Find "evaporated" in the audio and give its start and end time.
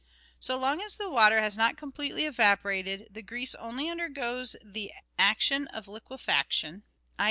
2.25-3.09